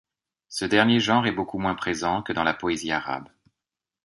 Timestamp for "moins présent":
1.59-2.23